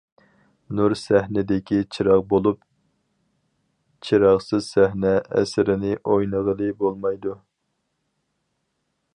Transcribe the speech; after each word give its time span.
نۇر 0.77 0.93
سەھنىدىكى 0.99 1.81
چىراغ 1.97 2.23
بولۇپ، 2.31 2.57
چىراغسىز 4.09 4.71
سەھنە 4.77 5.13
ئەسىرىنى 5.41 5.95
ئوينىغىلى 6.01 6.73
بولمايدۇ. 6.83 7.39